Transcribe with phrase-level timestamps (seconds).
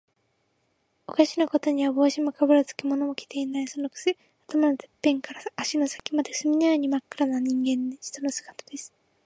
[1.05, 3.67] おかしなことには、帽子もかぶらず、着物も着ていない。
[3.67, 7.75] そのくせ、頭のてっぺんから足の先まで、墨のようにまっ黒な人
[8.23, 8.91] の姿です。